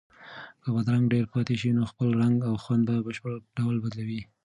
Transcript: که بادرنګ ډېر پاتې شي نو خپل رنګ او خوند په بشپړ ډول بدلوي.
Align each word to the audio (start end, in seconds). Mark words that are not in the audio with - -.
که 0.61 0.67
بادرنګ 0.73 1.05
ډېر 1.13 1.25
پاتې 1.33 1.55
شي 1.61 1.69
نو 1.77 1.83
خپل 1.91 2.09
رنګ 2.21 2.37
او 2.47 2.53
خوند 2.63 2.83
په 2.89 2.95
بشپړ 3.07 3.33
ډول 3.57 3.75
بدلوي. 3.83 4.21